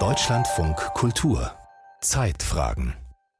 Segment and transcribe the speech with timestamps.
[0.00, 1.52] Deutschlandfunk Kultur
[2.00, 2.94] Zeitfragen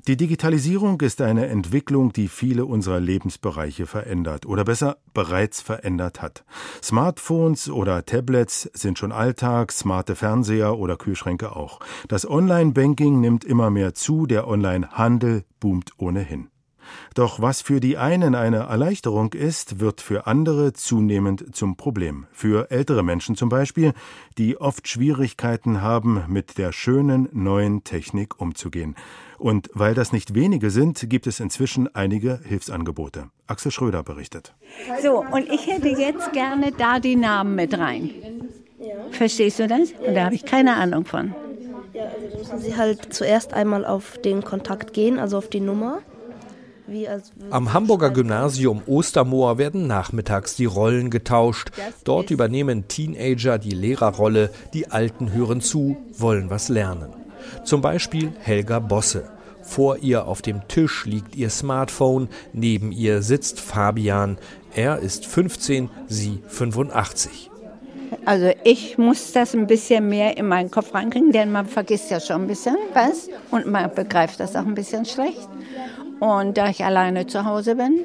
[0.07, 6.45] die Digitalisierung ist eine Entwicklung, die viele unserer Lebensbereiche verändert oder besser bereits verändert hat.
[6.83, 11.81] Smartphones oder Tablets sind schon Alltag, smarte Fernseher oder Kühlschränke auch.
[12.07, 16.51] Das Online-Banking nimmt immer mehr zu, der Online-Handel boomt ohnehin.
[17.15, 22.27] Doch was für die einen eine Erleichterung ist, wird für andere zunehmend zum Problem.
[22.33, 23.93] Für ältere Menschen zum Beispiel,
[24.39, 28.97] die oft Schwierigkeiten haben, mit der schönen neuen Technik umzugehen.
[29.39, 33.31] Und weil das nicht wenige sind, gibt es inzwischen einige Hilfsangebote.
[33.47, 34.55] Axel Schröder berichtet.
[35.03, 38.11] So, und ich hätte jetzt gerne da die Namen mit rein.
[39.11, 39.93] Verstehst du das?
[40.07, 41.35] Und da habe ich keine Ahnung von.
[41.93, 46.03] Ja, also müssen Sie halt zuerst einmal auf den Kontakt gehen, also auf die Nummer.
[47.51, 51.71] Am Hamburger Gymnasium Ostermoor werden nachmittags die Rollen getauscht.
[52.05, 57.15] Dort übernehmen Teenager die Lehrerrolle, die Alten hören zu, wollen was lernen.
[57.65, 59.31] Zum Beispiel Helga Bosse.
[59.63, 64.37] Vor ihr auf dem Tisch liegt ihr Smartphone, neben ihr sitzt Fabian.
[64.75, 67.51] Er ist 15, sie 85.
[68.27, 72.21] Also ich muss das ein bisschen mehr in meinen Kopf reinkriegen, denn man vergisst ja
[72.21, 75.49] schon ein bisschen was und man begreift das auch ein bisschen schlecht.
[76.21, 78.05] Und da ich alleine zu Hause bin,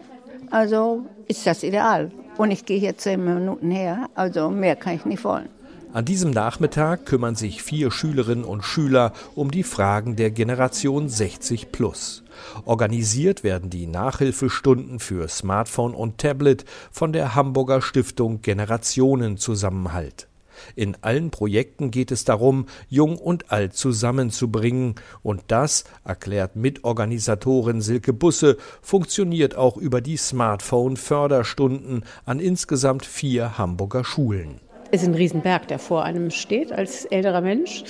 [0.51, 2.11] also ist das ideal.
[2.37, 5.49] Und ich gehe hier zehn Minuten her, also mehr kann ich nicht wollen.
[5.91, 11.71] An diesem Nachmittag kümmern sich vier Schülerinnen und Schüler um die Fragen der Generation 60
[11.71, 12.23] plus.
[12.63, 20.27] Organisiert werden die Nachhilfestunden für Smartphone und Tablet von der Hamburger Stiftung Generationenzusammenhalt.
[20.75, 28.13] In allen Projekten geht es darum, Jung und Alt zusammenzubringen, und das, erklärt Mitorganisatorin Silke
[28.13, 34.59] Busse, funktioniert auch über die Smartphone-Förderstunden an insgesamt vier Hamburger Schulen.
[34.91, 37.83] Es ist ein Riesenberg, der vor einem steht als älterer Mensch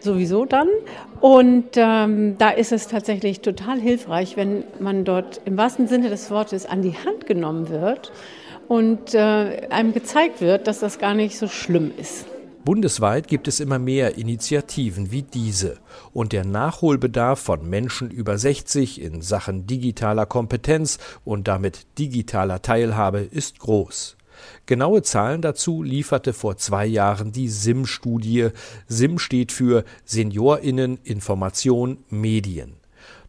[0.00, 0.68] sowieso dann.
[1.20, 6.30] Und ähm, da ist es tatsächlich total hilfreich, wenn man dort im wahrsten Sinne des
[6.30, 8.12] Wortes an die Hand genommen wird
[8.68, 12.26] und äh, einem gezeigt wird, dass das gar nicht so schlimm ist.
[12.64, 15.76] Bundesweit gibt es immer mehr Initiativen wie diese
[16.14, 23.18] und der Nachholbedarf von Menschen über 60 in Sachen digitaler Kompetenz und damit digitaler Teilhabe
[23.18, 24.16] ist groß.
[24.64, 28.48] Genaue Zahlen dazu lieferte vor zwei Jahren die SIM-Studie.
[28.88, 32.76] SIM steht für Seniorinnen Information Medien.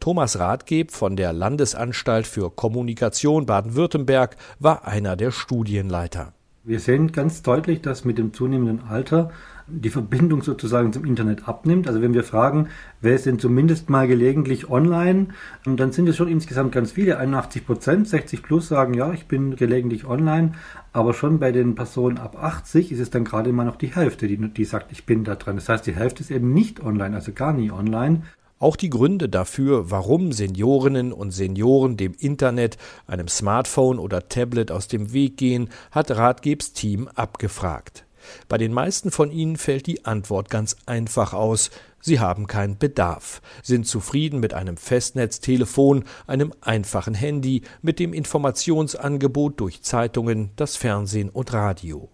[0.06, 6.32] Thomas Rathgeb von der Landesanstalt für Kommunikation Baden-Württemberg war einer der Studienleiter.
[6.64, 9.32] Wir sehen ganz deutlich, dass mit dem zunehmenden Alter
[9.66, 11.88] die Verbindung sozusagen zum Internet abnimmt.
[11.88, 12.68] Also wenn wir fragen,
[13.02, 15.30] wer ist denn zumindest mal gelegentlich online,
[15.66, 19.56] dann sind es schon insgesamt ganz viele, 81 Prozent, 60 plus sagen, ja, ich bin
[19.56, 20.52] gelegentlich online,
[20.94, 24.28] aber schon bei den Personen ab 80 ist es dann gerade immer noch die Hälfte,
[24.28, 25.56] die, die sagt, ich bin da dran.
[25.56, 28.22] Das heißt, die Hälfte ist eben nicht online, also gar nie online.
[28.58, 34.88] Auch die Gründe dafür, warum Seniorinnen und Senioren dem Internet, einem Smartphone oder Tablet aus
[34.88, 38.06] dem Weg gehen, hat Ratgebs Team abgefragt.
[38.48, 41.70] Bei den meisten von ihnen fällt die Antwort ganz einfach aus.
[42.00, 49.60] Sie haben keinen Bedarf, sind zufrieden mit einem Festnetztelefon, einem einfachen Handy, mit dem Informationsangebot
[49.60, 52.10] durch Zeitungen, das Fernsehen und Radio.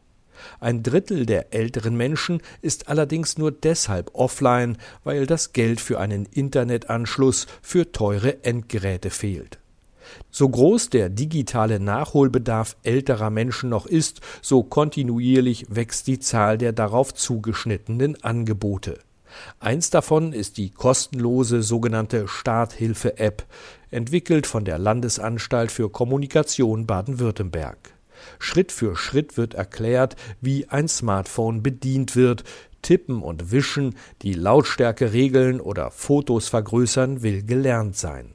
[0.59, 6.25] Ein Drittel der älteren Menschen ist allerdings nur deshalb offline, weil das Geld für einen
[6.25, 9.59] Internetanschluss für teure Endgeräte fehlt.
[10.29, 16.73] So groß der digitale Nachholbedarf älterer Menschen noch ist, so kontinuierlich wächst die Zahl der
[16.73, 18.99] darauf zugeschnittenen Angebote.
[19.59, 23.45] Eins davon ist die kostenlose sogenannte Starthilfe-App,
[23.89, 27.77] entwickelt von der Landesanstalt für Kommunikation Baden-Württemberg.
[28.39, 32.43] Schritt für Schritt wird erklärt, wie ein Smartphone bedient wird.
[32.81, 38.33] Tippen und Wischen, die Lautstärke regeln oder Fotos vergrößern will gelernt sein.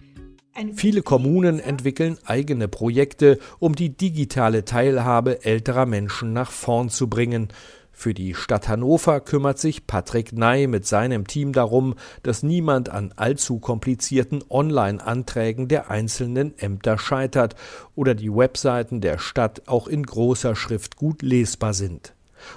[0.74, 7.48] Viele Kommunen entwickeln eigene Projekte, um die digitale Teilhabe älterer Menschen nach vorn zu bringen.
[7.92, 13.14] Für die Stadt Hannover kümmert sich Patrick Ney mit seinem Team darum, dass niemand an
[13.16, 17.56] allzu komplizierten Online-Anträgen der einzelnen Ämter scheitert
[17.96, 22.14] oder die Webseiten der Stadt auch in großer Schrift gut lesbar sind.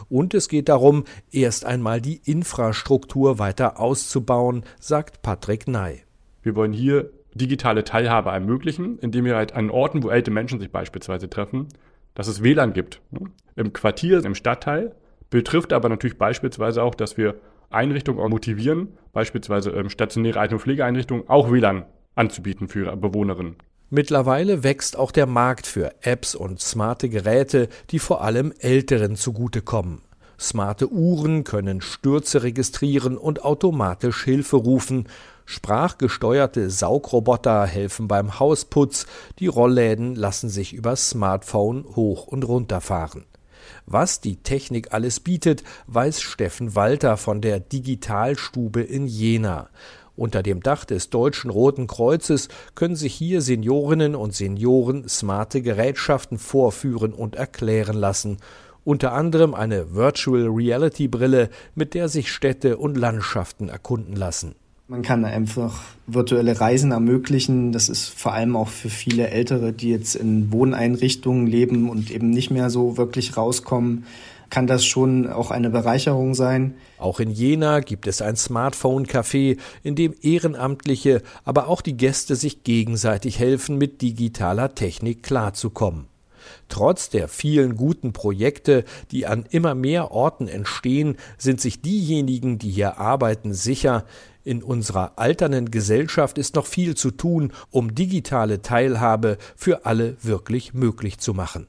[0.09, 6.03] Und es geht darum, erst einmal die Infrastruktur weiter auszubauen, sagt Patrick Ney.
[6.43, 10.71] Wir wollen hier digitale Teilhabe ermöglichen, indem wir halt an Orten, wo ältere Menschen sich
[10.71, 11.69] beispielsweise treffen,
[12.15, 13.01] dass es WLAN gibt.
[13.11, 13.31] Ne?
[13.57, 14.95] Im Quartier, im Stadtteil,
[15.35, 17.35] betrifft aber natürlich beispielsweise auch, dass wir
[17.69, 23.57] Einrichtungen motivieren, beispielsweise ähm, stationäre Alten- und Pflegeeinrichtungen, auch WLAN anzubieten für Bewohnerinnen.
[23.91, 30.03] Mittlerweile wächst auch der Markt für Apps und smarte Geräte, die vor allem Älteren zugutekommen.
[30.39, 35.09] Smarte Uhren können Stürze registrieren und automatisch Hilfe rufen.
[35.47, 39.07] Sprachgesteuerte Saugroboter helfen beim Hausputz.
[39.41, 43.25] Die Rollläden lassen sich über Smartphone hoch und runter fahren.
[43.87, 49.69] Was die Technik alles bietet, weiß Steffen Walter von der Digitalstube in Jena.
[50.16, 56.38] Unter dem Dach des Deutschen Roten Kreuzes können sich hier Seniorinnen und Senioren smarte Gerätschaften
[56.38, 58.38] vorführen und erklären lassen.
[58.84, 64.55] Unter anderem eine Virtual Reality Brille, mit der sich Städte und Landschaften erkunden lassen.
[64.87, 67.73] Man kann einfach virtuelle Reisen ermöglichen.
[67.73, 72.29] Das ist vor allem auch für viele Ältere, die jetzt in Wohneinrichtungen leben und eben
[72.29, 74.05] nicht mehr so wirklich rauskommen,
[74.51, 76.75] kann das schon auch eine Bereicherung sein.
[76.99, 82.63] Auch in Jena gibt es ein Smartphone-Café, in dem Ehrenamtliche, aber auch die Gäste sich
[82.63, 86.09] gegenseitig helfen, mit digitaler Technik klarzukommen.
[86.69, 92.71] Trotz der vielen guten Projekte, die an immer mehr Orten entstehen, sind sich diejenigen, die
[92.71, 94.05] hier arbeiten, sicher,
[94.44, 100.75] in unserer alternden Gesellschaft ist noch viel zu tun, um digitale Teilhabe für alle wirklich
[100.75, 101.67] möglich zu machen.